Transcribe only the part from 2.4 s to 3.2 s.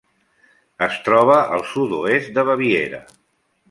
Baviera.